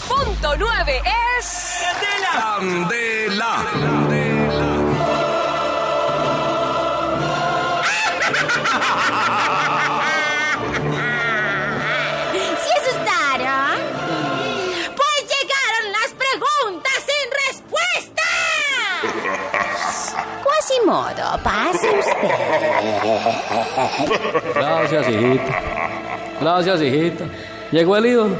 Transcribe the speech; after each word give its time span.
101.9 0.00 1.02
es... 1.38 1.46
Candela. 2.32 3.54
¿Sí 12.32 12.70
asustaron? 12.80 13.78
Pues 14.96 15.18
llegaron 15.32 15.84
las 15.92 16.10
preguntas 16.14 16.98
sin 17.06 17.26
respuesta. 17.46 18.28
Quasimodo, 20.42 21.26
pase 21.42 21.88
usted. 21.98 22.34
Gracias, 24.54 25.08
hijita. 25.08 25.52
Gracias, 26.40 26.82
hijita. 26.82 27.24
Llegó 27.70 27.96
el 27.96 28.06
ídolo, 28.06 28.36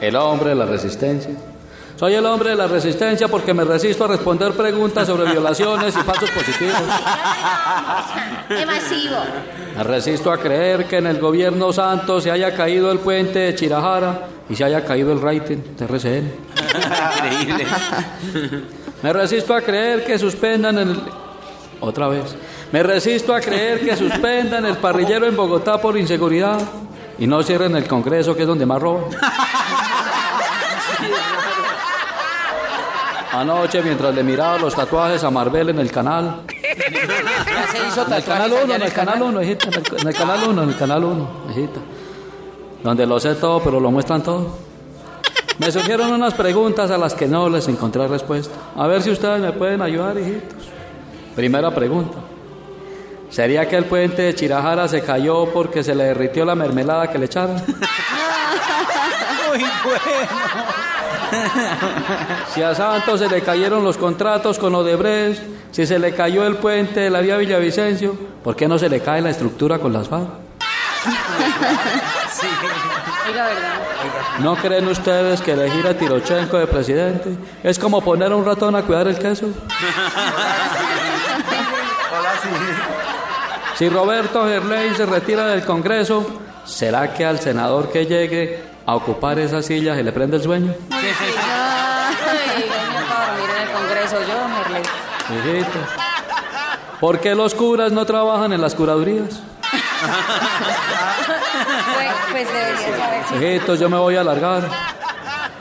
el 0.00 0.16
hombre 0.16 0.50
de 0.50 0.56
la 0.56 0.66
resistencia. 0.66 1.30
Soy 1.96 2.14
el 2.14 2.26
hombre 2.26 2.50
de 2.50 2.56
la 2.56 2.66
resistencia 2.66 3.28
porque 3.28 3.54
me 3.54 3.64
resisto 3.64 4.04
a 4.04 4.08
responder 4.08 4.52
preguntas 4.52 5.06
sobre 5.06 5.30
violaciones 5.30 5.94
y 5.96 6.00
falsos 6.00 6.28
positivos. 6.30 6.74
Evasivo. 8.50 9.16
Me 9.76 9.84
resisto 9.84 10.32
a 10.32 10.38
creer 10.38 10.86
que 10.86 10.96
en 10.96 11.06
el 11.06 11.20
gobierno 11.20 11.72
santo 11.72 12.20
se 12.20 12.32
haya 12.32 12.52
caído 12.52 12.90
el 12.90 12.98
puente 12.98 13.38
de 13.38 13.54
Chirajara 13.54 14.26
y 14.48 14.56
se 14.56 14.64
haya 14.64 14.84
caído 14.84 15.12
el 15.12 15.20
rating 15.20 15.58
de 15.78 15.84
RCN. 15.84 16.32
Increíble. 17.14 17.66
Me 19.02 19.12
resisto 19.12 19.54
a 19.54 19.60
creer 19.60 20.04
que 20.04 20.18
suspendan 20.18 20.78
el... 20.78 21.00
Otra 21.80 22.08
vez. 22.08 22.34
Me 22.72 22.82
resisto 22.82 23.34
a 23.34 23.40
creer 23.40 23.80
que 23.80 23.96
suspendan 23.96 24.64
el 24.64 24.78
parrillero 24.78 25.26
en 25.26 25.36
Bogotá 25.36 25.78
por 25.78 25.96
inseguridad 25.98 26.58
y 27.18 27.26
no 27.26 27.42
cierren 27.42 27.76
el 27.76 27.86
Congreso, 27.86 28.34
que 28.34 28.42
es 28.42 28.48
donde 28.48 28.66
más 28.66 28.80
roban. 28.80 29.04
Anoche, 33.32 33.82
mientras 33.82 34.14
le 34.14 34.22
miraba 34.22 34.58
los 34.58 34.74
tatuajes 34.74 35.24
a 35.24 35.30
Marvel 35.30 35.70
en 35.70 35.80
el 35.80 35.90
canal. 35.90 36.42
Ya 36.46 37.66
se 37.66 37.88
hizo 37.88 38.06
En 38.06 38.12
el 38.12 38.24
canal 38.24 38.52
allá 38.52 38.64
1, 38.64 38.74
en 38.74 38.82
el 38.82 38.92
canal 38.92 39.22
1, 39.22 39.42
hijita. 39.42 39.68
En 39.68 39.74
el, 39.74 40.00
en 40.00 40.08
el 40.08 40.14
canal 40.14 40.48
1, 40.48 40.62
en 40.62 40.68
el 40.68 40.76
canal 40.76 41.04
1, 41.04 41.28
hijita. 41.50 41.80
Donde 42.82 43.06
lo 43.06 43.18
sé 43.18 43.34
todo, 43.34 43.60
pero 43.60 43.80
lo 43.80 43.90
muestran 43.90 44.22
todo. 44.22 44.56
Me 45.58 45.70
surgieron 45.70 46.12
unas 46.12 46.34
preguntas 46.34 46.90
a 46.90 46.98
las 46.98 47.14
que 47.14 47.26
no 47.26 47.48
les 47.48 47.66
encontré 47.68 48.06
respuesta. 48.06 48.54
A 48.76 48.86
ver 48.86 49.02
si 49.02 49.10
ustedes 49.10 49.40
me 49.40 49.52
pueden 49.52 49.82
ayudar, 49.82 50.16
hijitos. 50.16 50.68
Primera 51.34 51.74
pregunta. 51.74 52.18
¿Sería 53.30 53.68
que 53.68 53.76
el 53.76 53.84
puente 53.84 54.22
de 54.22 54.34
Chirajara 54.34 54.86
se 54.88 55.02
cayó 55.02 55.46
porque 55.52 55.82
se 55.82 55.94
le 55.94 56.04
derritió 56.04 56.44
la 56.44 56.54
mermelada 56.54 57.10
que 57.10 57.18
le 57.18 57.26
echaron? 57.26 57.56
Muy 59.48 59.58
bueno. 59.58 59.74
Si 62.52 62.62
a 62.62 62.74
Santos 62.74 63.20
se 63.20 63.28
le 63.28 63.40
cayeron 63.42 63.82
los 63.82 63.96
contratos 63.96 64.58
con 64.58 64.74
Odebrecht, 64.74 65.42
si 65.72 65.86
se 65.86 65.98
le 65.98 66.14
cayó 66.14 66.46
el 66.46 66.56
puente 66.56 67.00
de 67.00 67.10
la 67.10 67.20
vía 67.20 67.36
Villavicencio, 67.36 68.14
¿por 68.42 68.54
qué 68.54 68.68
no 68.68 68.78
se 68.78 68.88
le 68.88 69.00
cae 69.00 69.20
la 69.20 69.30
estructura 69.30 69.78
con 69.78 69.92
las 69.92 70.08
FARC? 70.08 70.28
Oiga, 73.26 73.46
¿verdad? 73.46 73.74
¿No 74.40 74.56
creen 74.56 74.88
ustedes 74.88 75.40
que 75.40 75.52
elegir 75.52 75.86
a 75.86 75.96
Tirochenko 75.96 76.58
de 76.58 76.66
presidente 76.66 77.36
es 77.62 77.78
como 77.78 78.00
poner 78.00 78.32
a 78.32 78.36
un 78.36 78.44
ratón 78.44 78.76
a 78.76 78.82
cuidar 78.82 79.08
el 79.08 79.18
queso? 79.18 79.46
Si 83.76 83.88
Roberto 83.88 84.44
Gerley 84.46 84.94
se 84.94 85.04
retira 85.06 85.46
del 85.46 85.64
Congreso, 85.64 86.24
¿será 86.64 87.12
que 87.12 87.24
al 87.26 87.40
senador 87.40 87.90
que 87.90 88.06
llegue 88.06 88.62
a 88.86 88.94
ocupar 88.94 89.38
esa 89.38 89.62
silla 89.62 89.94
se 89.94 90.02
le 90.02 90.12
prende 90.12 90.36
el 90.36 90.42
sueño? 90.42 90.74
Ay, 90.90 91.02
venía 92.60 93.04
para 93.08 93.26
dormir 93.32 93.50
en 93.50 93.62
el 93.62 93.70
Congreso 93.72 94.16
yo, 94.20 94.48
Merle. 94.48 94.82
Hijito. 95.58 95.78
¿Por 97.00 97.20
qué 97.20 97.34
los 97.34 97.54
curas 97.54 97.90
no 97.92 98.04
trabajan 98.06 98.52
en 98.52 98.60
las 98.60 98.74
curadurías? 98.74 99.40
Pues, 101.94 102.08
pues 102.30 102.46
debería 102.52 102.96
saber 102.98 103.24
si... 103.28 103.34
Hijito, 103.34 103.74
yo 103.74 103.88
me 103.90 103.96
voy 103.98 104.16
a 104.16 104.20
alargar. 104.20 104.62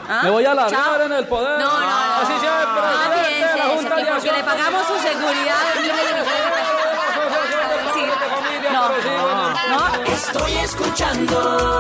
¿Ah? 0.10 0.20
Me 0.24 0.30
voy 0.30 0.46
a 0.46 0.52
alargar 0.52 0.84
Chao. 0.84 1.02
en 1.02 1.14
el 1.14 1.26
poder. 1.26 1.60
No, 1.60 1.80
no, 1.80 1.80
no. 1.80 2.14
Así 2.22 2.34
sea 2.40 2.62
el 2.62 2.68
No, 2.68 2.74
presidente 2.76 3.16
de 3.16 3.18
la 3.18 3.28
piense 3.28 3.60
eso, 3.60 3.76
Junta 3.76 3.96
que 3.96 4.04
de 4.04 4.12
porque 4.12 4.32
le 4.32 4.38
Acción. 4.38 4.46
pagamos 4.46 4.88
su 4.88 4.94
seguridad 5.00 5.60
de 5.74 5.82
miles 5.82 5.96
de 5.96 6.04
millones 6.04 6.16
de 6.16 6.52
pesos. 6.54 6.74
Sí. 7.94 8.04
No, 8.74 8.90
no. 9.70 10.13
Estoy 10.26 10.54
escuchando. 10.54 11.73